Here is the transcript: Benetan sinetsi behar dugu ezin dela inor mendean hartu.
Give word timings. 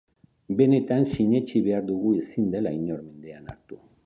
Benetan 0.61 1.03
sinetsi 1.11 1.61
behar 1.67 1.85
dugu 1.93 2.15
ezin 2.23 2.51
dela 2.57 2.73
inor 2.83 3.05
mendean 3.07 3.55
hartu. 3.55 3.83